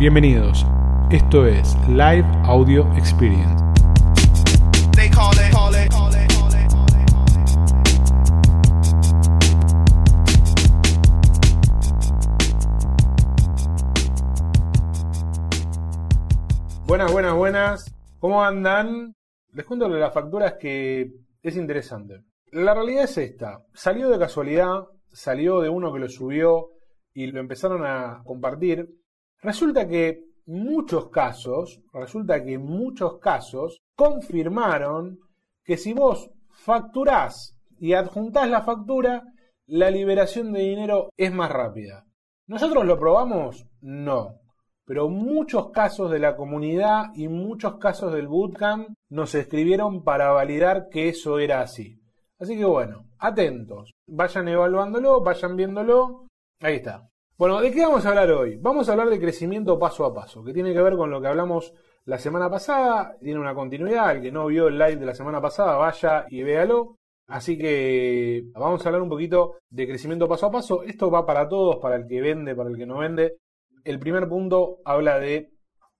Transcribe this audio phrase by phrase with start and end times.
[0.00, 0.64] Bienvenidos.
[1.10, 3.62] Esto es Live Audio Experience.
[16.86, 17.94] Buenas, buenas, buenas.
[18.18, 19.14] ¿Cómo andan?
[19.52, 21.12] Les cuento de las facturas que
[21.42, 22.22] es interesante.
[22.52, 23.66] La realidad es esta.
[23.74, 26.70] Salió de casualidad, salió de uno que lo subió
[27.12, 28.88] y lo empezaron a compartir.
[29.40, 35.18] Resulta que muchos casos, resulta que muchos casos confirmaron
[35.64, 39.22] que si vos facturás y adjuntás la factura,
[39.66, 42.04] la liberación de dinero es más rápida.
[42.46, 43.66] ¿Nosotros lo probamos?
[43.80, 44.40] No
[44.90, 50.88] pero muchos casos de la comunidad y muchos casos del bootcamp nos escribieron para validar
[50.88, 52.02] que eso era así.
[52.40, 56.26] Así que bueno, atentos, vayan evaluándolo, vayan viéndolo.
[56.60, 57.08] Ahí está.
[57.40, 58.58] Bueno, ¿de qué vamos a hablar hoy?
[58.58, 61.28] Vamos a hablar de crecimiento paso a paso, que tiene que ver con lo que
[61.28, 61.72] hablamos
[62.04, 65.40] la semana pasada, tiene una continuidad, el que no vio el live de la semana
[65.40, 66.98] pasada, vaya y véalo.
[67.28, 70.82] Así que vamos a hablar un poquito de crecimiento paso a paso.
[70.82, 73.38] Esto va para todos, para el que vende, para el que no vende
[73.84, 75.48] el primer punto habla de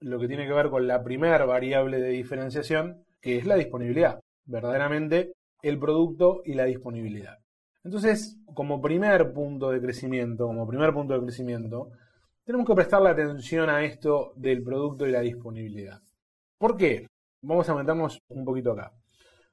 [0.00, 4.20] lo que tiene que ver con la primera variable de diferenciación, que es la disponibilidad.
[4.44, 5.32] Verdaderamente
[5.62, 7.38] el producto y la disponibilidad.
[7.82, 11.90] Entonces, como primer punto de crecimiento, como primer punto de crecimiento,
[12.44, 16.00] tenemos que prestarle atención a esto del producto y la disponibilidad.
[16.58, 17.06] ¿Por qué?
[17.42, 18.92] Vamos a meternos un poquito acá.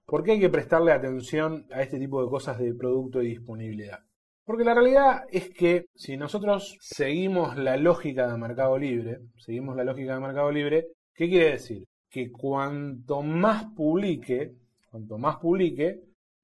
[0.05, 3.99] ¿Por qué hay que prestarle atención a este tipo de cosas de producto y disponibilidad?
[4.43, 9.83] Porque la realidad es que si nosotros seguimos la lógica de mercado libre, seguimos la
[9.83, 11.85] lógica de mercado libre, ¿qué quiere decir?
[12.09, 14.53] Que cuanto más publique,
[14.89, 15.99] cuanto más publique,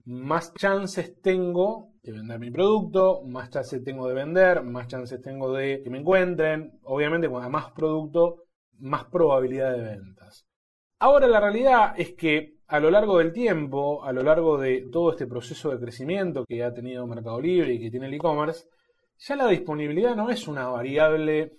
[0.06, 5.54] más chances tengo de vender mi producto, más chances tengo de vender, más chances tengo
[5.54, 6.80] de que me encuentren.
[6.84, 8.44] Obviamente, cuando más producto,
[8.80, 10.46] más probabilidad de ventas.
[11.00, 15.12] Ahora la realidad es que a lo largo del tiempo, a lo largo de todo
[15.12, 18.66] este proceso de crecimiento que ha tenido Mercado Libre y que tiene el e-commerce,
[19.18, 21.58] ya la disponibilidad no es una variable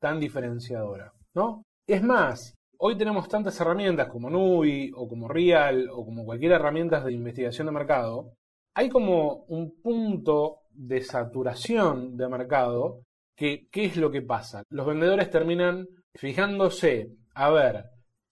[0.00, 1.64] tan diferenciadora, ¿no?
[1.86, 7.00] Es más, hoy tenemos tantas herramientas como Nubi o como Real o como cualquier herramienta
[7.00, 8.32] de investigación de mercado,
[8.74, 13.02] hay como un punto de saturación de mercado
[13.36, 14.62] que, ¿qué es lo que pasa?
[14.70, 17.84] Los vendedores terminan fijándose a ver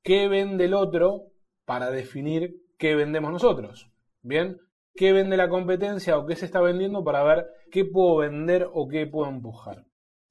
[0.03, 1.27] qué vende el otro
[1.67, 3.91] para definir qué vendemos nosotros.
[4.23, 4.57] Bien,
[4.95, 8.89] qué vende la competencia o qué se está vendiendo para ver qué puedo vender o
[8.89, 9.85] qué puedo empujar.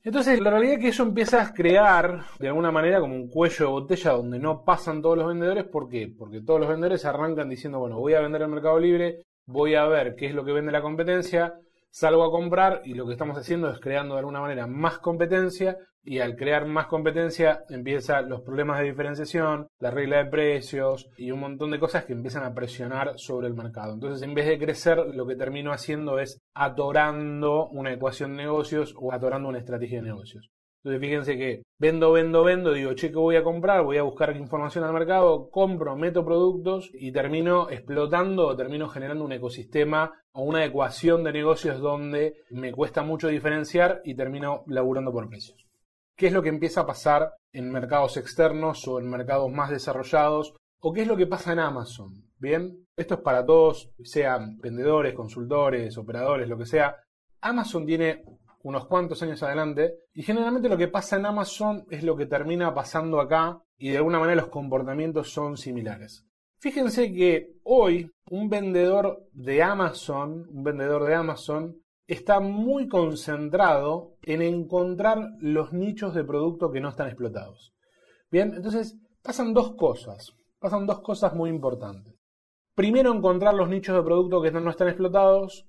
[0.08, 3.66] Entonces, la realidad es que eso empieza a crear de alguna manera como un cuello
[3.66, 5.66] de botella donde no pasan todos los vendedores.
[5.66, 6.08] ¿Por qué?
[6.08, 9.86] Porque todos los vendedores arrancan diciendo, bueno, voy a vender el Mercado Libre, voy a
[9.86, 11.60] ver qué es lo que vende la competencia,
[11.98, 15.78] salgo a comprar y lo que estamos haciendo es creando de alguna manera más competencia
[16.04, 21.32] y al crear más competencia empiezan los problemas de diferenciación, la regla de precios y
[21.32, 23.96] un montón de cosas que empiezan a presionar sobre el mercado.
[23.96, 28.94] Entonces, en vez de crecer, lo que termino haciendo es atorando una ecuación de negocios
[28.96, 30.52] o atorando una estrategia de negocios.
[30.88, 33.84] Entonces fíjense que vendo, vendo, vendo, digo, che, ¿qué voy a comprar?
[33.84, 39.34] Voy a buscar información al mercado, compro, meto productos y termino explotando termino generando un
[39.34, 45.28] ecosistema o una ecuación de negocios donde me cuesta mucho diferenciar y termino laburando por
[45.28, 45.68] precios.
[46.16, 50.56] ¿Qué es lo que empieza a pasar en mercados externos o en mercados más desarrollados?
[50.80, 52.24] ¿O qué es lo que pasa en Amazon?
[52.40, 56.96] Bien, esto es para todos, sean vendedores, consultores, operadores, lo que sea.
[57.42, 58.24] Amazon tiene
[58.64, 59.96] unos cuantos años adelante.
[60.14, 63.98] Y generalmente lo que pasa en Amazon es lo que termina pasando acá y de
[63.98, 66.26] alguna manera los comportamientos son similares.
[66.60, 74.42] Fíjense que hoy un vendedor de Amazon, un vendedor de Amazon, está muy concentrado en
[74.42, 77.74] encontrar los nichos de producto que no están explotados.
[78.32, 82.16] Bien, entonces pasan dos cosas, pasan dos cosas muy importantes.
[82.74, 85.67] Primero, encontrar los nichos de producto que no están explotados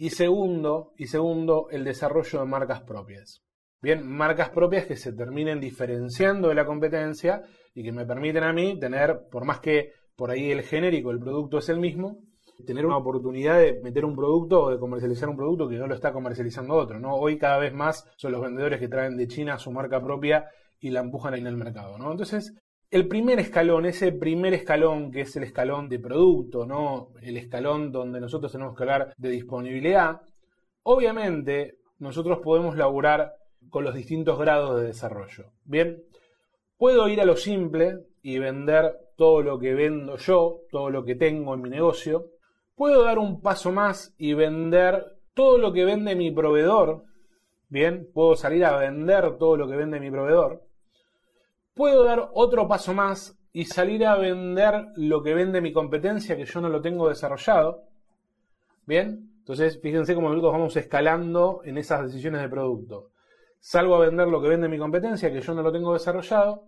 [0.00, 3.42] y segundo, y segundo, el desarrollo de marcas propias.
[3.82, 7.42] Bien, marcas propias que se terminen diferenciando de la competencia
[7.74, 11.18] y que me permiten a mí tener, por más que por ahí el genérico, el
[11.18, 12.16] producto es el mismo,
[12.64, 15.94] tener una oportunidad de meter un producto o de comercializar un producto que no lo
[15.94, 16.98] está comercializando otro.
[16.98, 17.16] ¿no?
[17.16, 20.48] Hoy cada vez más son los vendedores que traen de China su marca propia
[20.80, 21.98] y la empujan ahí en el mercado.
[21.98, 22.10] ¿no?
[22.10, 22.58] Entonces,
[22.90, 27.10] el primer escalón, ese primer escalón que es el escalón de producto, ¿no?
[27.22, 30.20] El escalón donde nosotros tenemos que hablar de disponibilidad,
[30.82, 33.34] obviamente nosotros podemos laburar
[33.68, 35.52] con los distintos grados de desarrollo.
[35.64, 36.02] Bien,
[36.76, 41.14] puedo ir a lo simple y vender todo lo que vendo yo, todo lo que
[41.14, 42.26] tengo en mi negocio.
[42.74, 45.04] Puedo dar un paso más y vender
[45.34, 47.04] todo lo que vende mi proveedor.
[47.68, 50.64] Bien, puedo salir a vender todo lo que vende mi proveedor.
[51.74, 56.44] Puedo dar otro paso más y salir a vender lo que vende mi competencia que
[56.44, 57.84] yo no lo tengo desarrollado.
[58.86, 63.10] Bien, entonces fíjense cómo nosotros vamos escalando en esas decisiones de producto.
[63.58, 66.64] Salgo a vender lo que vende mi competencia que yo no lo tengo desarrollado.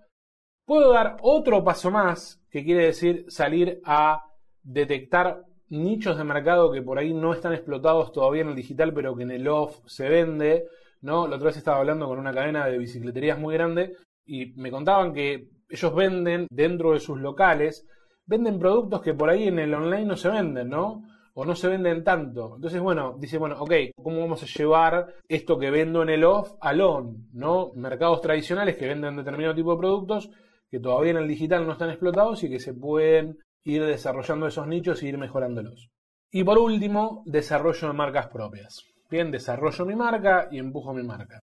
[0.64, 4.25] Puedo dar otro paso más, que quiere decir salir a
[4.62, 9.16] detectar nichos de mercado que por ahí no están explotados todavía en el digital, pero
[9.16, 10.69] que en el off se vende.
[11.00, 11.26] ¿no?
[11.26, 15.12] La otra vez estaba hablando con una cadena de bicicleterías muy grande y me contaban
[15.12, 17.86] que ellos venden dentro de sus locales,
[18.26, 21.02] venden productos que por ahí en el online no se venden, ¿no?
[21.34, 22.56] O no se venden tanto.
[22.56, 26.54] Entonces, bueno, dice, bueno, ok, ¿cómo vamos a llevar esto que vendo en el off
[26.60, 27.72] al on, ¿no?
[27.74, 30.30] Mercados tradicionales que venden determinado tipo de productos
[30.70, 34.66] que todavía en el digital no están explotados y que se pueden ir desarrollando esos
[34.66, 35.90] nichos y ir mejorándolos.
[36.30, 38.82] Y por último, desarrollo de marcas propias.
[39.10, 41.40] Bien, desarrollo mi marca y empujo mi marca.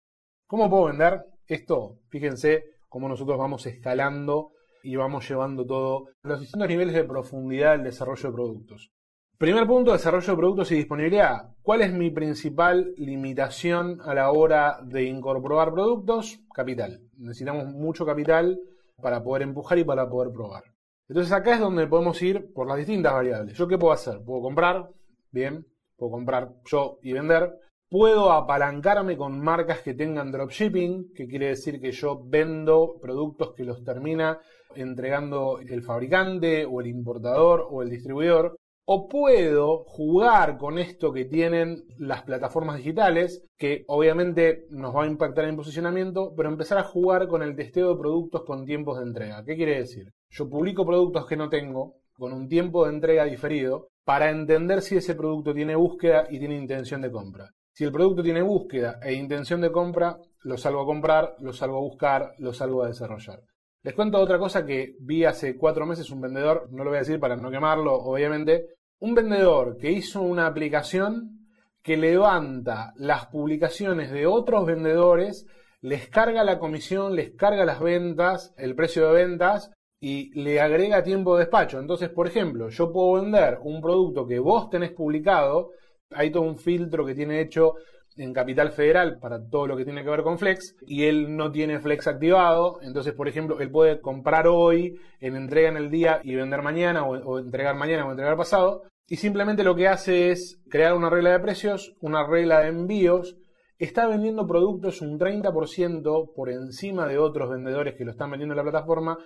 [0.46, 1.22] ¿Cómo puedo vender?
[1.48, 4.52] Esto, fíjense cómo nosotros vamos escalando
[4.82, 8.92] y vamos llevando todo los distintos niveles de profundidad del desarrollo de productos.
[9.38, 11.54] Primer punto, desarrollo de productos y disponibilidad.
[11.62, 16.38] ¿Cuál es mi principal limitación a la hora de incorporar productos?
[16.52, 17.00] Capital.
[17.16, 18.60] Necesitamos mucho capital
[19.00, 20.64] para poder empujar y para poder probar.
[21.08, 23.56] Entonces acá es donde podemos ir por las distintas variables.
[23.56, 24.20] ¿Yo qué puedo hacer?
[24.22, 24.90] Puedo comprar,
[25.30, 25.66] bien,
[25.96, 27.50] puedo comprar yo y vender.
[27.90, 33.64] Puedo apalancarme con marcas que tengan dropshipping, que quiere decir que yo vendo productos que
[33.64, 34.38] los termina
[34.74, 38.56] entregando el fabricante o el importador o el distribuidor.
[38.84, 45.06] O puedo jugar con esto que tienen las plataformas digitales, que obviamente nos va a
[45.06, 49.04] impactar en posicionamiento, pero empezar a jugar con el testeo de productos con tiempos de
[49.04, 49.42] entrega.
[49.46, 50.12] ¿Qué quiere decir?
[50.28, 54.98] Yo publico productos que no tengo, con un tiempo de entrega diferido, para entender si
[54.98, 57.50] ese producto tiene búsqueda y tiene intención de compra.
[57.78, 61.76] Si el producto tiene búsqueda e intención de compra, lo salgo a comprar, lo salgo
[61.76, 63.40] a buscar, lo salgo a desarrollar.
[63.84, 67.02] Les cuento otra cosa que vi hace cuatro meses un vendedor, no lo voy a
[67.02, 68.66] decir para no quemarlo, obviamente,
[68.98, 71.46] un vendedor que hizo una aplicación
[71.80, 75.46] que levanta las publicaciones de otros vendedores,
[75.80, 79.70] les carga la comisión, les carga las ventas, el precio de ventas
[80.00, 81.78] y le agrega tiempo de despacho.
[81.78, 85.70] Entonces, por ejemplo, yo puedo vender un producto que vos tenés publicado,
[86.10, 87.74] hay todo un filtro que tiene hecho
[88.16, 91.52] en Capital Federal para todo lo que tiene que ver con Flex y él no
[91.52, 96.20] tiene Flex activado, entonces por ejemplo él puede comprar hoy, en entrega en el día
[96.24, 98.82] y vender mañana o, entregar mañana o entregar pasado.
[99.06, 103.36] Y simplemente lo que hace es crear una regla de precios, una regla de envíos,
[103.78, 108.58] está vendiendo productos un 30% por encima de otros vendedores que lo están vendiendo en
[108.58, 109.16] la plataforma,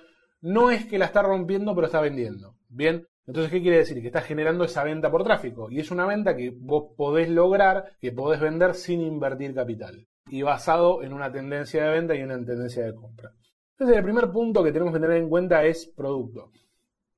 [0.40, 2.54] no es que la está rompiendo, pero está vendiendo.
[2.68, 4.00] Bien, entonces, ¿qué quiere decir?
[4.00, 5.70] Que está generando esa venta por tráfico.
[5.70, 10.06] Y es una venta que vos podés lograr, que podés vender sin invertir capital.
[10.28, 13.32] Y basado en una tendencia de venta y una tendencia de compra.
[13.72, 16.50] Entonces, el primer punto que tenemos que tener en cuenta es producto.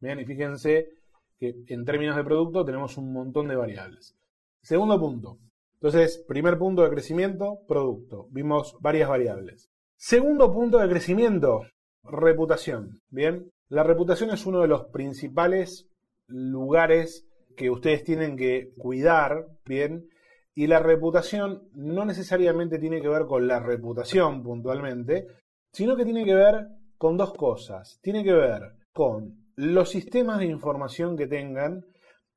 [0.00, 0.90] Bien, y fíjense
[1.38, 4.14] que en términos de producto tenemos un montón de variables.
[4.60, 5.38] Segundo punto.
[5.74, 8.26] Entonces, primer punto de crecimiento, producto.
[8.30, 9.70] Vimos varias variables.
[9.96, 11.62] Segundo punto de crecimiento,
[12.02, 13.00] reputación.
[13.08, 15.88] Bien, la reputación es uno de los principales
[16.26, 17.26] lugares
[17.56, 20.08] que ustedes tienen que cuidar, ¿bien?
[20.54, 25.26] Y la reputación no necesariamente tiene que ver con la reputación puntualmente,
[25.72, 27.98] sino que tiene que ver con dos cosas.
[28.02, 31.84] Tiene que ver con los sistemas de información que tengan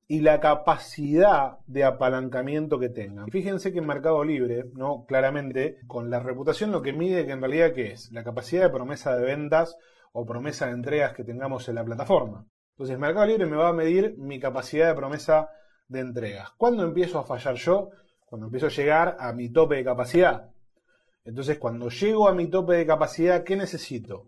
[0.08, 3.30] y la capacidad de apalancamiento que tengan.
[3.30, 5.06] Fíjense que en Mercado Libre, ¿no?
[5.06, 8.12] Claramente, con la reputación lo que mide que en realidad ¿qué es?
[8.12, 9.76] La capacidad de promesa de ventas
[10.14, 12.48] o promesa de entregas que tengamos en la plataforma.
[12.78, 15.50] Entonces, Mercado Libre me va a medir mi capacidad de promesa
[15.88, 16.52] de entregas.
[16.58, 17.90] ¿Cuándo empiezo a fallar yo?
[18.28, 20.52] Cuando empiezo a llegar a mi tope de capacidad.
[21.26, 24.28] Entonces, cuando llego a mi tope de capacidad, ¿qué necesito?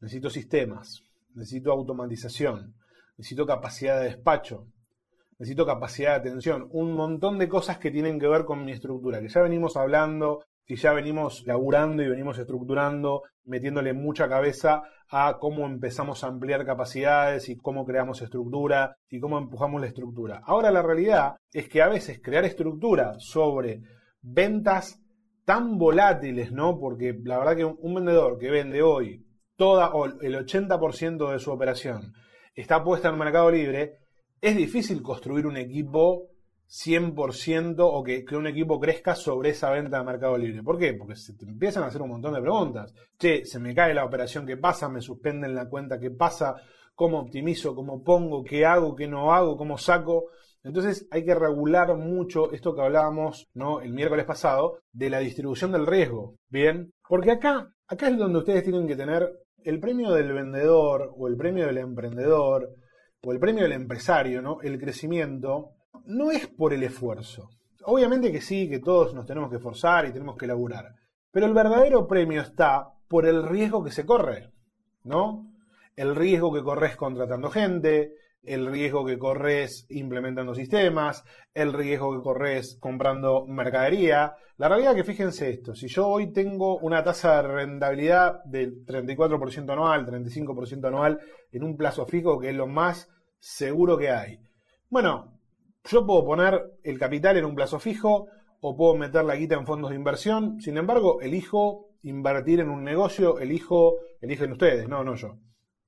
[0.00, 1.02] Necesito sistemas,
[1.34, 2.74] necesito automatización,
[3.18, 4.68] necesito capacidad de despacho,
[5.38, 9.20] necesito capacidad de atención, un montón de cosas que tienen que ver con mi estructura,
[9.20, 15.38] que ya venimos hablando y ya venimos laburando y venimos estructurando, metiéndole mucha cabeza a
[15.38, 20.40] cómo empezamos a ampliar capacidades y cómo creamos estructura y cómo empujamos la estructura.
[20.44, 23.82] Ahora la realidad es que a veces crear estructura sobre
[24.22, 25.02] ventas
[25.44, 26.78] tan volátiles, ¿no?
[26.78, 29.26] Porque la verdad que un vendedor que vende hoy
[29.56, 29.92] toda
[30.22, 32.14] el 80% de su operación
[32.54, 33.98] está puesta en mercado libre,
[34.40, 36.31] es difícil construir un equipo
[36.72, 40.62] 100% o que, que, un equipo crezca sobre esa venta de Mercado Libre.
[40.62, 40.94] ¿Por qué?
[40.94, 42.94] Porque se te empiezan a hacer un montón de preguntas.
[43.18, 44.88] Che, se me cae la operación, ¿qué pasa?
[44.88, 46.56] Me suspenden la cuenta, ¿qué pasa?
[46.94, 47.74] ¿Cómo optimizo?
[47.74, 48.42] ¿Cómo pongo?
[48.42, 48.96] ¿Qué hago?
[48.96, 49.56] ¿Qué no hago?
[49.56, 50.30] ¿Cómo saco?
[50.64, 53.80] Entonces hay que regular mucho esto que hablábamos ¿no?
[53.80, 56.36] el miércoles pasado de la distribución del riesgo.
[56.48, 59.30] Bien, porque acá acá es donde ustedes tienen que tener
[59.64, 62.70] el premio del vendedor o el premio del emprendedor
[63.22, 64.60] o el premio del empresario, ¿no?
[64.62, 65.72] El crecimiento
[66.06, 67.50] no es por el esfuerzo.
[67.84, 70.94] Obviamente que sí, que todos nos tenemos que esforzar y tenemos que laburar.
[71.30, 74.52] Pero el verdadero premio está por el riesgo que se corre,
[75.04, 75.50] ¿no?
[75.96, 82.22] El riesgo que corres contratando gente, el riesgo que corres implementando sistemas, el riesgo que
[82.22, 84.34] corres comprando mercadería.
[84.56, 88.84] La realidad es que fíjense esto, si yo hoy tengo una tasa de rentabilidad del
[88.84, 94.38] 34% anual, 35% anual en un plazo fijo, que es lo más seguro que hay.
[94.88, 95.31] Bueno,
[95.84, 98.28] yo puedo poner el capital en un plazo fijo
[98.60, 102.84] o puedo meter la guita en fondos de inversión, sin embargo, elijo invertir en un
[102.84, 105.38] negocio, elijo, eligen ustedes, no, no yo.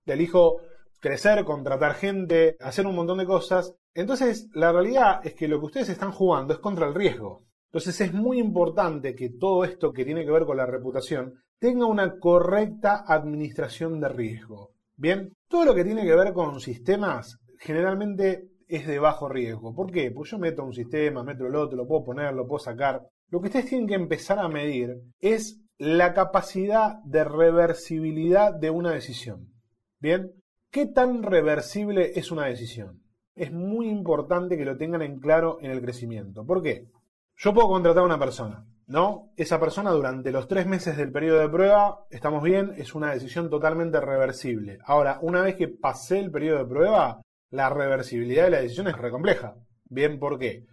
[0.06, 0.58] Elijo
[1.00, 3.74] crecer, contratar gente, hacer un montón de cosas.
[3.94, 7.44] Entonces, la realidad es que lo que ustedes están jugando es contra el riesgo.
[7.66, 11.86] Entonces, es muy importante que todo esto que tiene que ver con la reputación tenga
[11.86, 14.72] una correcta administración de riesgo.
[14.96, 19.74] Bien, todo lo que tiene que ver con sistemas generalmente es de bajo riesgo.
[19.74, 20.10] ¿Por qué?
[20.10, 23.06] Pues yo meto un sistema, meto el otro, lo puedo poner, lo puedo sacar.
[23.28, 28.92] Lo que ustedes tienen que empezar a medir es la capacidad de reversibilidad de una
[28.92, 29.52] decisión.
[29.98, 30.32] Bien,
[30.74, 33.00] ¿Qué tan reversible es una decisión?
[33.36, 36.44] Es muy importante que lo tengan en claro en el crecimiento.
[36.44, 36.88] ¿Por qué?
[37.36, 39.30] Yo puedo contratar a una persona, ¿no?
[39.36, 43.48] Esa persona durante los tres meses del periodo de prueba, estamos bien, es una decisión
[43.48, 44.78] totalmente reversible.
[44.84, 48.96] Ahora, una vez que pasé el periodo de prueba, la reversibilidad de la decisión es
[48.96, 49.54] recompleja.
[49.84, 50.66] Bien, ¿por qué?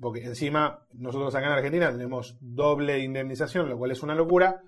[0.00, 4.60] Porque encima nosotros acá en Argentina tenemos doble indemnización, lo cual es una locura.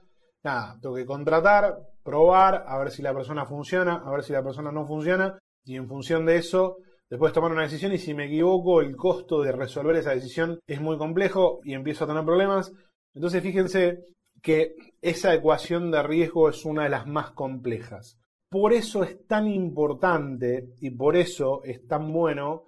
[0.43, 4.45] Nada, tengo que contratar, probar, a ver si la persona funciona, a ver si la
[4.45, 6.77] persona no funciona, y en función de eso,
[7.11, 10.81] después tomar una decisión y si me equivoco, el costo de resolver esa decisión es
[10.81, 12.73] muy complejo y empiezo a tener problemas.
[13.15, 14.05] Entonces fíjense
[14.43, 18.21] que esa ecuación de riesgo es una de las más complejas.
[18.49, 22.67] Por eso es tan importante y por eso es tan bueno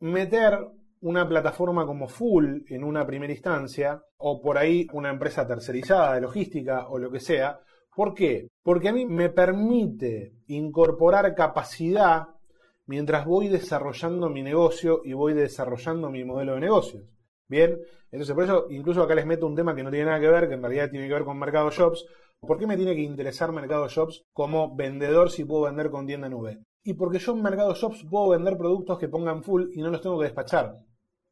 [0.00, 0.58] meter
[1.00, 6.20] una plataforma como Full en una primera instancia, o por ahí una empresa tercerizada de
[6.22, 7.60] logística o lo que sea,
[7.96, 8.50] ¿Por qué?
[8.62, 12.28] Porque a mí me permite incorporar capacidad
[12.84, 17.04] mientras voy desarrollando mi negocio y voy desarrollando mi modelo de negocios.
[17.48, 17.78] Bien,
[18.10, 20.46] entonces por eso incluso acá les meto un tema que no tiene nada que ver,
[20.46, 22.04] que en realidad tiene que ver con Mercado Shops.
[22.40, 26.28] ¿Por qué me tiene que interesar Mercado Shops como vendedor si puedo vender con tienda
[26.28, 26.62] nube?
[26.84, 30.00] Y porque yo en Mercado Shops puedo vender productos que pongan full y no los
[30.00, 30.76] tengo que despachar.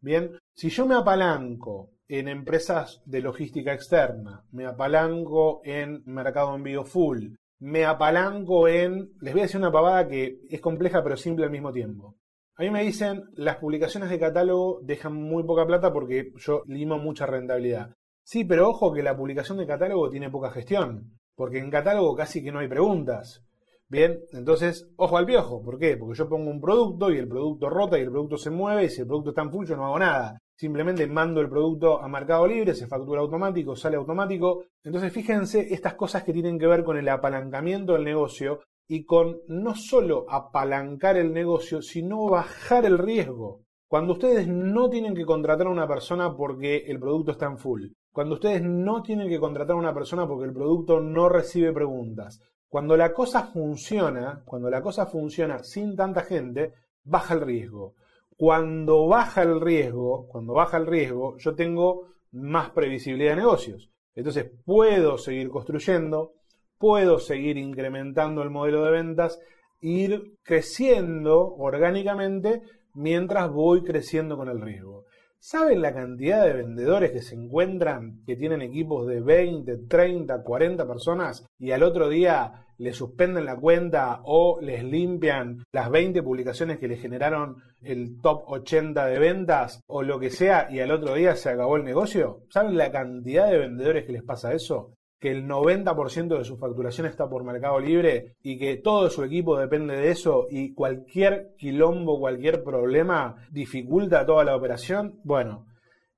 [0.00, 6.84] Bien, si yo me apalanco en empresas de logística externa, me apalanco en mercado envío
[6.84, 11.44] full, me apalanco en, les voy a decir una pavada que es compleja pero simple
[11.44, 12.16] al mismo tiempo.
[12.56, 16.99] A mí me dicen, las publicaciones de catálogo dejan muy poca plata porque yo limo
[16.99, 17.94] mucha rentabilidad.
[18.24, 22.42] Sí, pero ojo que la publicación de catálogo tiene poca gestión, porque en catálogo casi
[22.42, 23.44] que no hay preguntas.
[23.86, 25.62] Bien, entonces, ojo al piojo.
[25.62, 25.98] ¿Por qué?
[25.98, 28.88] Porque yo pongo un producto y el producto rota y el producto se mueve y
[28.88, 30.38] si el producto está en full yo no hago nada.
[30.56, 34.64] Simplemente mando el producto a Mercado Libre, se factura automático, sale automático.
[34.82, 39.40] Entonces, fíjense estas cosas que tienen que ver con el apalancamiento del negocio y con
[39.48, 43.60] no solo apalancar el negocio, sino bajar el riesgo.
[43.86, 47.88] Cuando ustedes no tienen que contratar a una persona porque el producto está en full.
[48.14, 52.40] Cuando ustedes no tienen que contratar a una persona porque el producto no recibe preguntas.
[52.68, 57.97] Cuando la cosa funciona, cuando la cosa funciona sin tanta gente, baja el riesgo.
[58.37, 63.90] Cuando baja el riesgo, cuando baja el riesgo, yo tengo más previsibilidad de negocios.
[64.14, 66.35] Entonces puedo seguir construyendo,
[66.78, 69.40] puedo seguir incrementando el modelo de ventas,
[69.80, 72.62] ir creciendo orgánicamente
[72.94, 75.04] mientras voy creciendo con el riesgo.
[75.46, 80.88] ¿Saben la cantidad de vendedores que se encuentran que tienen equipos de 20, 30, 40
[80.88, 86.78] personas y al otro día les suspenden la cuenta o les limpian las 20 publicaciones
[86.78, 91.12] que les generaron el top 80 de ventas o lo que sea y al otro
[91.12, 92.44] día se acabó el negocio?
[92.48, 94.94] ¿Saben la cantidad de vendedores que les pasa eso?
[95.24, 99.56] Que el 90% de su facturación está por Mercado Libre y que todo su equipo
[99.56, 105.64] depende de eso y cualquier quilombo, cualquier problema dificulta toda la operación, bueno,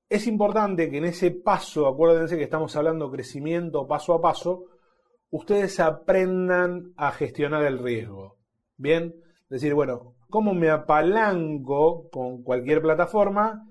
[0.08, 4.64] es importante que en ese paso, acuérdense que estamos hablando crecimiento paso a paso,
[5.30, 8.38] ustedes aprendan a gestionar el riesgo.
[8.76, 9.14] Bien,
[9.48, 13.68] decir, bueno, ¿cómo me apalanco con cualquier plataforma?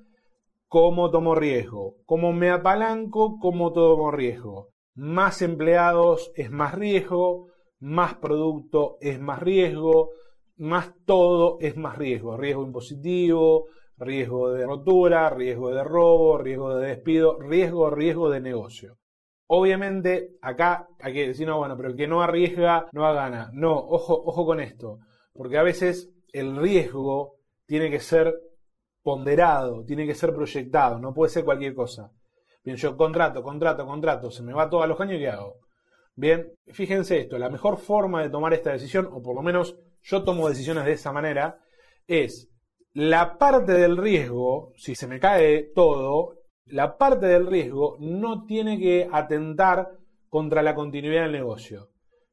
[0.70, 1.98] ¿Cómo tomo riesgo?
[2.06, 3.38] ¿Cómo me apalanco?
[3.38, 4.75] ¿Cómo tomo riesgo?
[4.96, 7.50] Más empleados es más riesgo,
[7.80, 10.12] más producto es más riesgo,
[10.58, 12.38] más todo es más riesgo.
[12.38, 18.98] Riesgo impositivo, riesgo de rotura, riesgo de robo, riesgo de despido, riesgo, riesgo de negocio.
[19.48, 23.50] Obviamente, acá hay que decir, no, bueno, pero el que no arriesga no gana.
[23.54, 25.00] No, ojo, ojo con esto,
[25.34, 27.36] porque a veces el riesgo
[27.66, 28.34] tiene que ser
[29.04, 32.12] ponderado, tiene que ser proyectado, no puede ser cualquier cosa.
[32.66, 35.60] Bien, yo contrato, contrato, contrato, se me va todos los años, ¿qué hago?
[36.16, 40.24] Bien, fíjense esto, la mejor forma de tomar esta decisión, o por lo menos yo
[40.24, 41.60] tomo decisiones de esa manera,
[42.08, 42.50] es
[42.94, 48.80] la parte del riesgo, si se me cae todo, la parte del riesgo no tiene
[48.80, 49.92] que atentar
[50.28, 51.90] contra la continuidad del negocio.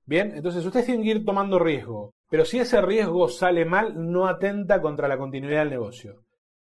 [0.06, 4.26] Bien, entonces ustedes tienen que ir tomando riesgo, pero si ese riesgo sale mal, no
[4.26, 6.22] atenta contra la continuidad del negocio.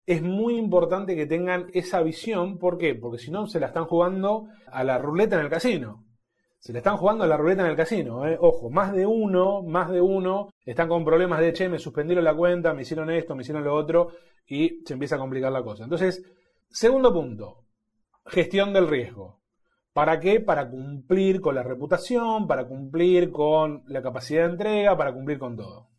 [0.07, 2.95] Es muy importante que tengan esa visión, ¿por qué?
[2.95, 6.05] Porque si no se la están jugando a la ruleta en el casino.
[6.59, 8.37] Se le están jugando a la ruleta en el casino, ¿eh?
[8.39, 12.33] ojo, más de uno, más de uno están con problemas de, che, me suspendieron la
[12.33, 14.11] cuenta, me hicieron esto, me hicieron lo otro,
[14.47, 15.83] y se empieza a complicar la cosa.
[15.83, 16.23] Entonces,
[16.69, 17.65] segundo punto,
[18.25, 19.41] gestión del riesgo.
[19.91, 20.39] ¿Para qué?
[20.39, 25.57] Para cumplir con la reputación, para cumplir con la capacidad de entrega, para cumplir con
[25.57, 25.89] todo.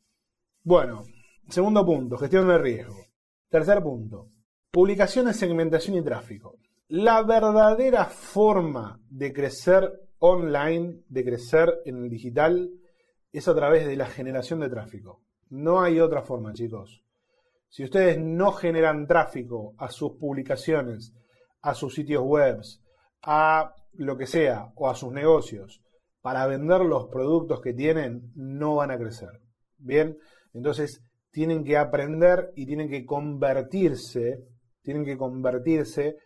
[0.63, 1.05] Bueno,
[1.51, 3.08] segundo punto, gestión del riesgo.
[3.51, 4.29] Tercer punto,
[4.71, 6.59] publicaciones, segmentación y tráfico.
[6.89, 12.71] La verdadera forma de crecer online, de crecer en el digital,
[13.33, 15.23] es a través de la generación de tráfico.
[15.49, 17.03] No hay otra forma, chicos.
[17.71, 21.15] Si ustedes no generan tráfico a sus publicaciones,
[21.63, 22.61] a sus sitios web,
[23.23, 25.83] a lo que sea, o a sus negocios,
[26.21, 29.41] para vender los productos que tienen, no van a crecer.
[29.79, 30.19] Bien,
[30.53, 31.03] entonces
[31.39, 34.41] tienen que aprender y tienen que convertirse,
[34.83, 36.17] tienen que convertirse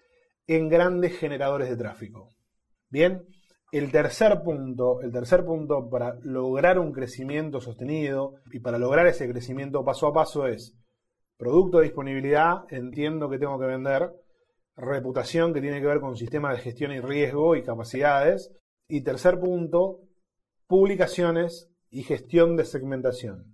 [0.47, 2.31] en grandes generadores de tráfico.
[2.88, 3.23] Bien,
[3.73, 9.31] el tercer punto, el tercer punto para lograr un crecimiento sostenido y para lograr ese
[9.31, 10.78] crecimiento paso a paso es
[11.37, 14.14] producto de disponibilidad, entiendo que tengo que vender,
[14.76, 18.50] reputación que tiene que ver con sistema de gestión y riesgo y capacidades,
[18.88, 19.99] y tercer punto,
[20.66, 23.52] publicaciones y gestión de segmentación.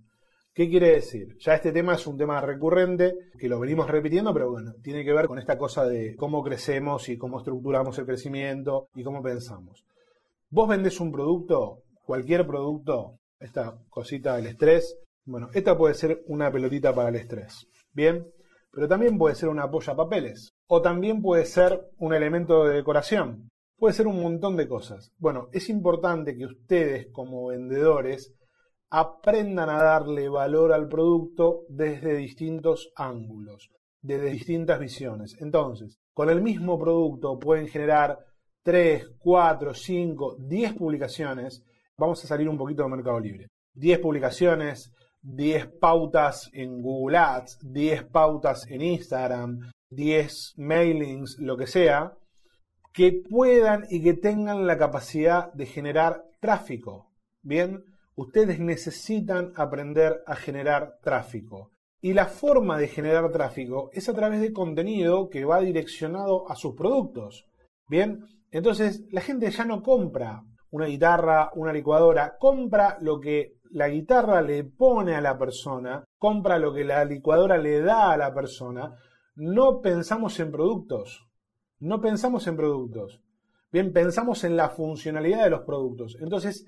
[0.53, 1.37] ¿Qué quiere decir?
[1.39, 5.13] Ya este tema es un tema recurrente, que lo venimos repitiendo, pero bueno, tiene que
[5.13, 9.85] ver con esta cosa de cómo crecemos y cómo estructuramos el crecimiento y cómo pensamos.
[10.49, 16.51] Vos vendés un producto, cualquier producto, esta cosita del estrés, bueno, esta puede ser una
[16.51, 18.27] pelotita para el estrés, ¿bien?
[18.71, 23.49] Pero también puede ser una polla papeles, o también puede ser un elemento de decoración,
[23.77, 25.11] puede ser un montón de cosas.
[25.19, 28.33] Bueno, es importante que ustedes como vendedores
[28.89, 33.69] aprendan a darle valor al producto desde distintos ángulos,
[34.01, 35.35] desde distintas visiones.
[35.39, 38.19] Entonces, con el mismo producto pueden generar
[38.63, 41.63] 3, 4, 5, 10 publicaciones,
[41.97, 43.47] vamos a salir un poquito de Mercado Libre.
[43.73, 51.67] 10 publicaciones, 10 pautas en Google Ads, 10 pautas en Instagram, 10 mailings, lo que
[51.67, 52.13] sea,
[52.93, 57.11] que puedan y que tengan la capacidad de generar tráfico.
[57.41, 57.83] Bien,
[58.19, 61.71] ustedes necesitan aprender a generar tráfico.
[62.01, 66.55] Y la forma de generar tráfico es a través de contenido que va direccionado a
[66.55, 67.47] sus productos.
[67.87, 73.87] Bien, entonces, la gente ya no compra una guitarra, una licuadora, compra lo que la
[73.87, 78.33] guitarra le pone a la persona, compra lo que la licuadora le da a la
[78.33, 78.95] persona.
[79.35, 81.25] No pensamos en productos,
[81.79, 83.21] no pensamos en productos.
[83.71, 86.17] Bien, pensamos en la funcionalidad de los productos.
[86.19, 86.65] Entonces,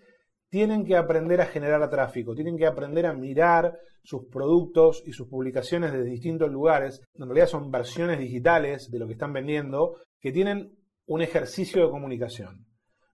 [0.51, 5.27] tienen que aprender a generar tráfico, tienen que aprender a mirar sus productos y sus
[5.27, 7.01] publicaciones de distintos lugares.
[7.15, 10.75] En realidad son versiones digitales de lo que están vendiendo que tienen
[11.07, 12.65] un ejercicio de comunicación.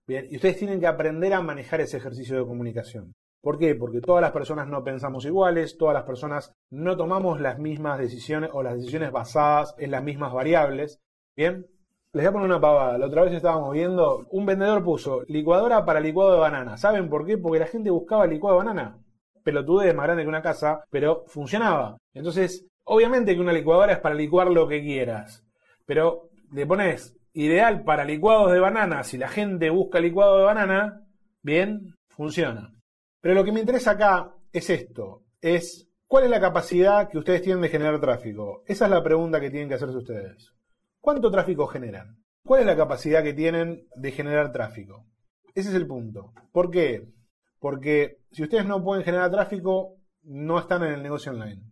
[0.04, 3.12] Bien, y ustedes tienen que aprender a manejar ese ejercicio de comunicación.
[3.40, 3.76] ¿Por qué?
[3.76, 8.50] Porque todas las personas no pensamos iguales, todas las personas no tomamos las mismas decisiones
[8.52, 10.98] o las decisiones basadas en las mismas variables.
[11.36, 11.66] Bien,
[12.12, 12.98] les voy a poner una pavada.
[12.98, 16.76] La otra vez estábamos viendo, un vendedor puso licuadora para licuado de banana.
[16.76, 17.36] ¿Saben por qué?
[17.38, 18.98] Porque la gente buscaba licuado de banana.
[19.44, 21.98] Pelotudez más grande que una casa, pero funcionaba.
[22.14, 25.44] Entonces, obviamente que una licuadora es para licuar lo que quieras.
[25.86, 31.02] Pero le pones ideal para licuados de banana, si la gente busca licuado de banana,
[31.42, 32.72] bien, funciona.
[33.20, 37.42] Pero lo que me interesa acá es esto, es cuál es la capacidad que ustedes
[37.42, 38.62] tienen de generar tráfico.
[38.66, 40.52] Esa es la pregunta que tienen que hacerse ustedes.
[41.00, 42.22] ¿Cuánto tráfico generan?
[42.44, 45.06] ¿Cuál es la capacidad que tienen de generar tráfico?
[45.54, 46.32] Ese es el punto.
[46.52, 47.12] ¿Por qué?
[47.58, 51.62] Porque si ustedes no pueden generar tráfico, no están en el negocio online.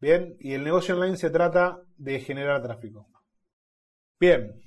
[0.00, 3.08] Bien, y el negocio online se trata de generar tráfico.
[4.20, 4.62] Bien,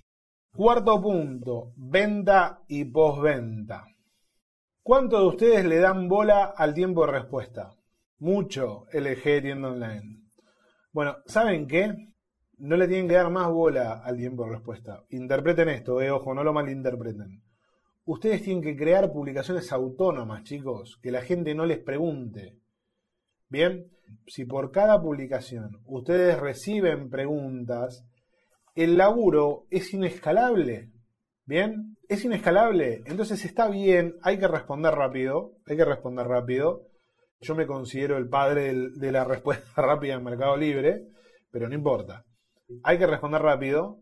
[0.54, 3.86] cuarto punto, venta y postventa.
[4.84, 7.76] ¿Cuánto de ustedes le dan bola al tiempo de respuesta?
[8.19, 10.21] Mucho LG tienda online.
[10.91, 12.11] Bueno, ¿saben qué?
[12.62, 15.04] No le tienen que dar más bola al tiempo de respuesta.
[15.10, 17.41] Interpreten esto, eh, ojo, no lo malinterpreten.
[18.06, 22.60] Ustedes tienen que crear publicaciones autónomas, chicos, que la gente no les pregunte.
[23.50, 23.91] Bien,
[24.28, 28.06] si por cada publicación ustedes reciben preguntas,
[28.76, 30.91] el laburo es inescalable.
[31.45, 33.02] Bien, es inescalable.
[33.06, 36.88] Entonces está bien, hay que responder rápido, hay que responder rápido.
[37.39, 41.08] Yo me considero el padre de la respuesta rápida en Mercado Libre,
[41.50, 42.24] pero no importa.
[42.84, 43.99] Hay que responder rápido,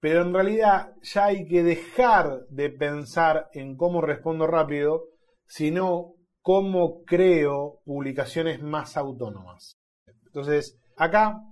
[0.00, 5.04] pero en realidad ya hay que dejar de pensar en cómo respondo rápido,
[5.46, 9.78] sino cómo creo publicaciones más autónomas.
[10.26, 11.42] Entonces, acá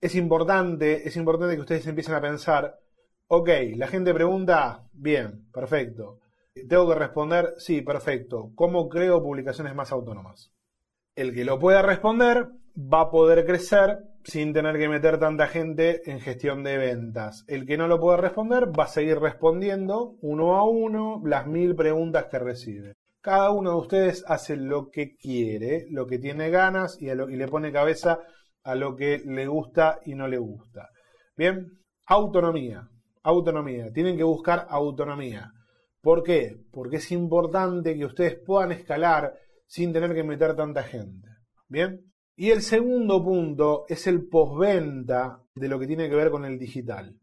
[0.00, 2.78] es importante, es importante que ustedes empiecen a pensar,
[3.28, 6.20] ok, la gente pregunta, bien, perfecto.
[6.68, 8.50] Tengo que responder, sí, perfecto.
[8.54, 10.52] ¿Cómo creo publicaciones más autónomas?
[11.14, 16.10] El que lo pueda responder va a poder crecer sin tener que meter tanta gente
[16.10, 17.44] en gestión de ventas.
[17.46, 21.76] El que no lo pueda responder va a seguir respondiendo uno a uno las mil
[21.76, 22.94] preguntas que recibe.
[23.20, 27.48] Cada uno de ustedes hace lo que quiere, lo que tiene ganas y, y le
[27.48, 28.18] pone cabeza
[28.64, 30.88] a lo que le gusta y no le gusta.
[31.36, 32.88] Bien, autonomía,
[33.22, 33.92] autonomía.
[33.92, 35.52] Tienen que buscar autonomía.
[36.00, 36.56] ¿Por qué?
[36.72, 39.34] Porque es importante que ustedes puedan escalar
[39.66, 41.28] sin tener que meter tanta gente.
[41.68, 42.00] Bien.
[42.38, 46.58] Y el segundo punto es el postventa de lo que tiene que ver con el
[46.58, 47.16] digital.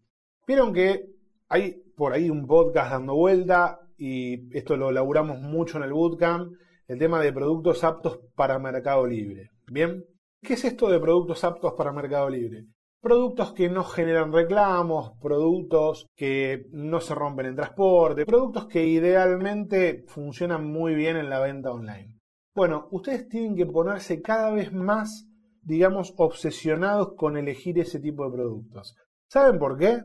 [0.47, 1.05] Vieron que
[1.49, 6.53] hay por ahí un podcast dando vuelta y esto lo laburamos mucho en el bootcamp,
[6.87, 9.51] el tema de productos aptos para Mercado Libre.
[9.67, 10.03] Bien,
[10.41, 12.65] ¿qué es esto de productos aptos para Mercado Libre?
[12.99, 20.05] Productos que no generan reclamos, productos que no se rompen en transporte, productos que idealmente
[20.07, 22.22] funcionan muy bien en la venta online.
[22.55, 25.27] Bueno, ustedes tienen que ponerse cada vez más,
[25.63, 28.95] digamos, obsesionados con elegir ese tipo de productos.
[29.27, 30.03] ¿Saben por qué?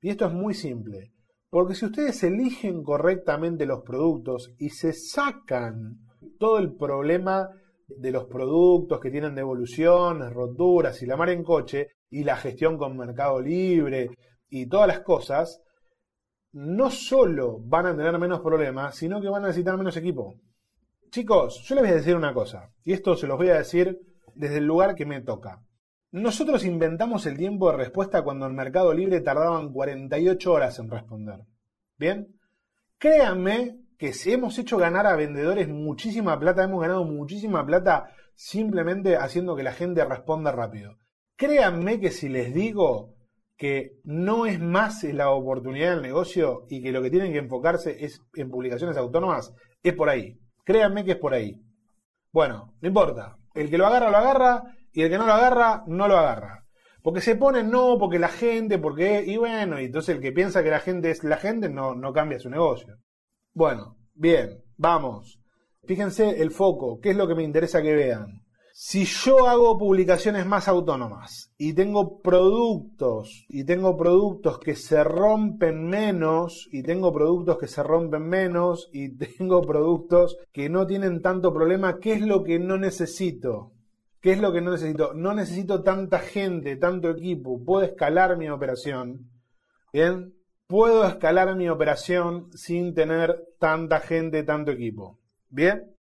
[0.00, 1.12] Y esto es muy simple.
[1.48, 6.00] Porque si ustedes eligen correctamente los productos y se sacan
[6.40, 7.50] todo el problema
[7.86, 12.76] de los productos que tienen devoluciones, roturas y la mar en coche y la gestión
[12.78, 14.10] con Mercado Libre
[14.48, 15.62] y todas las cosas,
[16.50, 20.34] no solo van a tener menos problemas, sino que van a necesitar menos equipo.
[21.10, 23.98] Chicos, yo les voy a decir una cosa, y esto se los voy a decir
[24.34, 25.62] desde el lugar que me toca.
[26.12, 31.40] Nosotros inventamos el tiempo de respuesta cuando en Mercado Libre tardaban 48 horas en responder.
[31.98, 32.28] ¿Bien?
[32.98, 39.16] Créanme que si hemos hecho ganar a vendedores muchísima plata, hemos ganado muchísima plata simplemente
[39.16, 40.98] haciendo que la gente responda rápido.
[41.36, 43.14] Créanme que si les digo
[43.56, 48.04] que no es más la oportunidad del negocio y que lo que tienen que enfocarse
[48.04, 50.38] es en publicaciones autónomas, es por ahí.
[50.66, 51.62] Créanme que es por ahí.
[52.32, 53.38] Bueno, no importa.
[53.54, 54.64] El que lo agarra, lo agarra.
[54.92, 56.64] Y el que no lo agarra, no lo agarra.
[57.02, 59.22] Porque se pone no, porque la gente, porque...
[59.24, 62.12] Y bueno, y entonces el que piensa que la gente es la gente no, no
[62.12, 62.96] cambia su negocio.
[63.54, 65.40] Bueno, bien, vamos.
[65.84, 68.42] Fíjense el foco, qué es lo que me interesa que vean.
[68.78, 75.88] Si yo hago publicaciones más autónomas y tengo productos y tengo productos que se rompen
[75.88, 81.54] menos y tengo productos que se rompen menos y tengo productos que no tienen tanto
[81.54, 83.72] problema, ¿qué es lo que no necesito?
[84.20, 85.14] ¿Qué es lo que no necesito?
[85.14, 87.64] No necesito tanta gente, tanto equipo.
[87.64, 89.30] Puedo escalar mi operación.
[89.90, 90.34] ¿Bien?
[90.66, 95.18] Puedo escalar mi operación sin tener tanta gente, tanto equipo.
[95.48, 95.96] ¿Bien?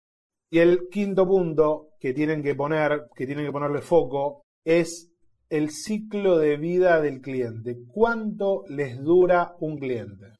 [0.49, 5.11] Y el quinto punto que tienen que poner, que tienen que ponerle foco, es
[5.49, 7.79] el ciclo de vida del cliente.
[7.91, 10.33] ¿Cuánto les dura un cliente?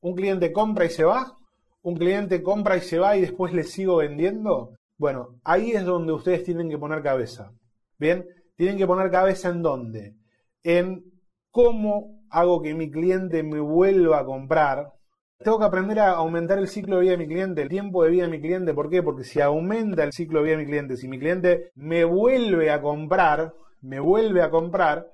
[0.00, 1.36] ¿Un cliente compra y se va?
[1.82, 4.76] ¿Un cliente compra y se va y después le sigo vendiendo?
[4.96, 7.50] Bueno, ahí es donde ustedes tienen que poner cabeza.
[7.98, 10.14] Bien, tienen que poner cabeza en dónde?
[10.62, 11.02] En
[11.50, 14.92] cómo hago que mi cliente me vuelva a comprar
[15.38, 18.10] tengo que aprender a aumentar el ciclo de vida de mi cliente, el tiempo de
[18.10, 18.74] vida de mi cliente.
[18.74, 19.02] ¿Por qué?
[19.02, 22.70] Porque si aumenta el ciclo de vida de mi cliente, si mi cliente me vuelve
[22.70, 25.10] a comprar, me vuelve a comprar,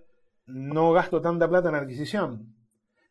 [0.46, 2.54] no gasto tanta plata en adquisición.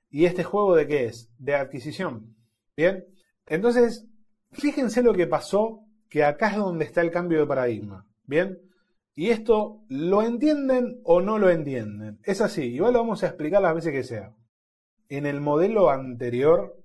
[0.09, 1.29] ¿Y este juego de qué es?
[1.37, 2.35] De adquisición.
[2.75, 3.05] ¿Bien?
[3.45, 4.07] Entonces,
[4.51, 8.07] fíjense lo que pasó, que acá es donde está el cambio de paradigma.
[8.25, 8.59] ¿Bien?
[9.15, 12.19] Y esto lo entienden o no lo entienden.
[12.23, 14.33] Es así, igual lo vamos a explicar las veces que sea.
[15.09, 16.82] En el modelo anterior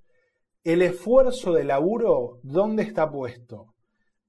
[0.68, 3.74] el esfuerzo de laburo, ¿dónde está puesto?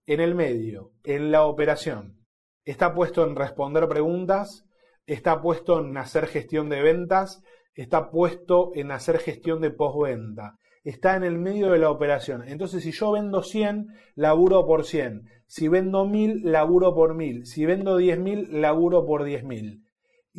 [0.06, 2.16] En el medio, en la operación.
[2.64, 4.64] Está puesto en responder preguntas,
[5.06, 7.42] está puesto en hacer gestión de ventas,
[7.74, 10.56] está puesto en hacer gestión de postventa.
[10.86, 12.48] Está en el medio de la operación.
[12.48, 15.24] Entonces, si yo vendo 100, laburo por 100.
[15.46, 17.48] Si vendo 1000, laburo por 1000.
[17.48, 19.84] Si vendo 10.000, laburo por 10.000.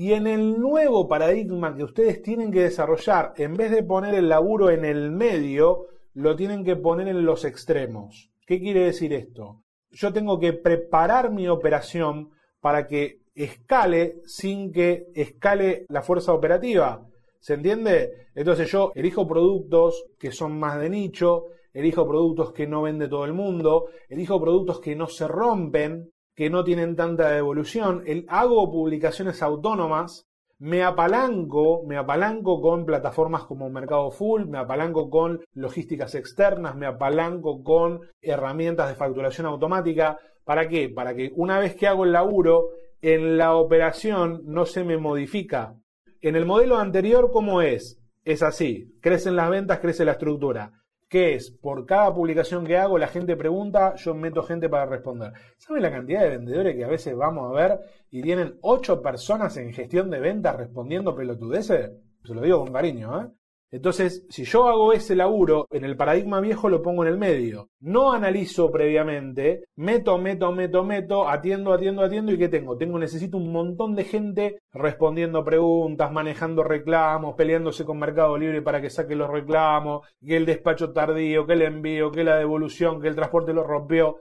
[0.00, 4.30] Y en el nuevo paradigma que ustedes tienen que desarrollar, en vez de poner el
[4.30, 8.30] laburo en el medio, lo tienen que poner en los extremos.
[8.46, 9.60] ¿Qué quiere decir esto?
[9.90, 17.06] Yo tengo que preparar mi operación para que escale sin que escale la fuerza operativa.
[17.38, 18.28] ¿Se entiende?
[18.34, 23.26] Entonces yo elijo productos que son más de nicho, elijo productos que no vende todo
[23.26, 26.10] el mundo, elijo productos que no se rompen,
[26.40, 30.26] que no tienen tanta devolución, hago publicaciones autónomas,
[30.58, 36.86] me apalanco, me apalanco con plataformas como Mercado Full, me apalanco con logísticas externas, me
[36.86, 40.16] apalanco con herramientas de facturación automática.
[40.42, 40.88] ¿Para qué?
[40.88, 42.70] Para que una vez que hago el laburo,
[43.02, 45.74] en la operación no se me modifica.
[46.22, 48.00] En el modelo anterior, ¿cómo es?
[48.24, 50.79] Es así, crecen las ventas, crece la estructura
[51.10, 55.32] que es por cada publicación que hago, la gente pregunta, yo meto gente para responder.
[55.58, 59.56] ¿Saben la cantidad de vendedores que a veces vamos a ver y tienen ocho personas
[59.56, 61.90] en gestión de ventas respondiendo pelotudeces?
[62.24, 63.28] Se lo digo con cariño, ¿eh?
[63.72, 67.68] Entonces, si yo hago ese laburo, en el paradigma viejo lo pongo en el medio.
[67.78, 72.76] No analizo previamente, meto, meto, meto, meto, atiendo, atiendo, atiendo, ¿y qué tengo?
[72.76, 78.80] Tengo, necesito un montón de gente respondiendo preguntas, manejando reclamos, peleándose con Mercado Libre para
[78.80, 83.06] que saque los reclamos, que el despacho tardío, que el envío, que la devolución, que
[83.06, 84.16] el transporte lo rompió.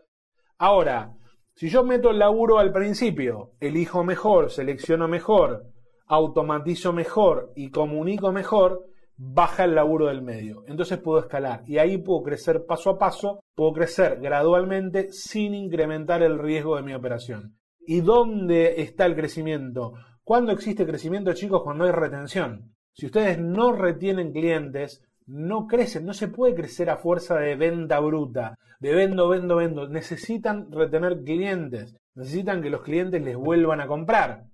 [0.59, 1.13] Ahora,
[1.55, 5.65] si yo meto el laburo al principio, elijo mejor, selecciono mejor,
[6.05, 8.85] automatizo mejor y comunico mejor,
[9.21, 10.63] baja el laburo del medio.
[10.65, 16.23] Entonces puedo escalar y ahí puedo crecer paso a paso, puedo crecer gradualmente sin incrementar
[16.23, 17.58] el riesgo de mi operación.
[17.82, 19.93] ¿Y dónde está el crecimiento?
[20.23, 21.63] ¿Cuándo existe crecimiento, chicos?
[21.63, 22.73] Cuando hay retención.
[22.93, 27.99] Si ustedes no retienen clientes, no crecen, no se puede crecer a fuerza de venta
[27.99, 29.89] bruta, de vendo, vendo, vendo.
[29.89, 34.45] Necesitan retener clientes, necesitan que los clientes les vuelvan a comprar.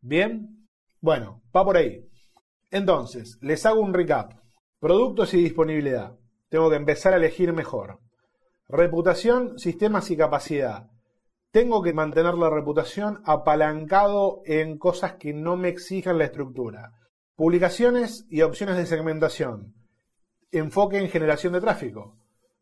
[0.00, 0.66] ¿Bien?
[1.00, 2.09] Bueno, va por ahí.
[2.70, 4.32] Entonces, les hago un recap.
[4.78, 6.16] Productos y disponibilidad.
[6.48, 7.98] Tengo que empezar a elegir mejor.
[8.68, 10.88] Reputación, sistemas y capacidad.
[11.50, 16.92] Tengo que mantener la reputación apalancado en cosas que no me exijan la estructura.
[17.34, 19.74] Publicaciones y opciones de segmentación.
[20.52, 22.16] Enfoque en generación de tráfico.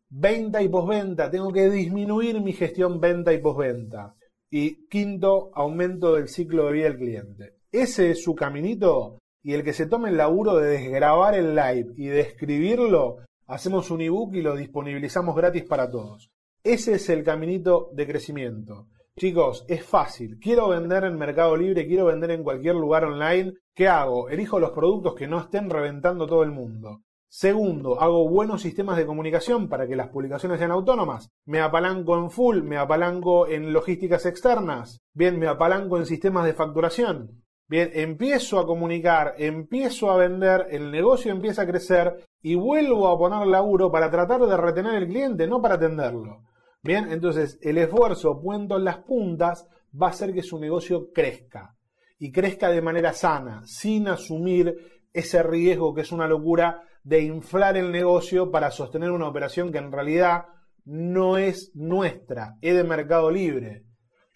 [0.09, 1.29] Venta y posventa.
[1.29, 4.15] Tengo que disminuir mi gestión venta y posventa.
[4.49, 7.57] Y quinto, aumento del ciclo de vida del cliente.
[7.71, 11.93] Ese es su caminito y el que se tome el laburo de desgrabar el live
[11.95, 16.29] y de escribirlo, hacemos un ebook y lo disponibilizamos gratis para todos.
[16.63, 18.87] Ese es el caminito de crecimiento.
[19.17, 20.39] Chicos, es fácil.
[20.39, 23.53] Quiero vender en Mercado Libre, quiero vender en cualquier lugar online.
[23.73, 24.29] ¿Qué hago?
[24.29, 27.01] Elijo los productos que no estén reventando todo el mundo.
[27.27, 31.29] Segundo, hago buenos sistemas de comunicación para que las publicaciones sean autónomas.
[31.45, 34.99] Me apalanco en full, me apalanco en logísticas externas.
[35.13, 37.43] Bien, me apalanco en sistemas de facturación.
[37.69, 43.17] Bien, empiezo a comunicar, empiezo a vender, el negocio empieza a crecer y vuelvo a
[43.17, 46.45] poner laburo para tratar de retener el cliente, no para atenderlo.
[46.81, 51.75] Bien, entonces el esfuerzo puesto en las puntas va a hacer que su negocio crezca
[52.17, 57.77] y crezca de manera sana, sin asumir ese riesgo que es una locura de inflar
[57.77, 60.45] el negocio para sostener una operación que en realidad
[60.85, 63.85] no es nuestra, es de mercado libre.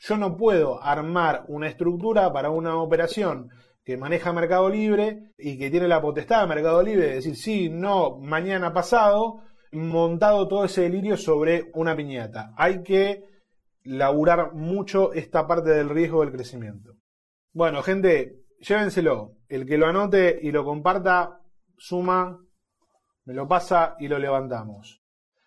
[0.06, 3.50] Yo no puedo armar una estructura para una operación
[3.86, 7.70] que maneja Mercado Libre y que tiene la potestad de Mercado Libre de decir sí,
[7.70, 12.52] no, mañana pasado, montado todo ese delirio sobre una piñata.
[12.58, 13.24] Hay que
[13.84, 16.96] laburar mucho esta parte del riesgo del crecimiento.
[17.54, 19.38] Bueno, gente, llévenselo.
[19.48, 21.40] El que lo anote y lo comparta,
[21.78, 22.40] suma,
[23.24, 25.02] me lo pasa y lo levantamos.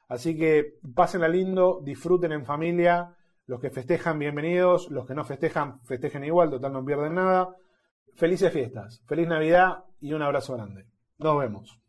[0.08, 3.15] Así que pásenla lindo, disfruten en familia
[3.46, 4.90] los que festejan, bienvenidos.
[4.90, 7.56] Los que no festejan, festejen igual, total no pierden nada.
[8.14, 10.86] Felices fiestas, feliz Navidad y un abrazo grande.
[11.18, 11.80] Nos vemos.